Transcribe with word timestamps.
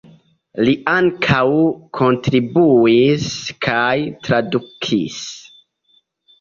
Li 0.67 0.71
ankaŭ 0.93 1.41
kontribuis 1.99 3.29
kaj 3.69 3.95
tradukis. 4.27 5.23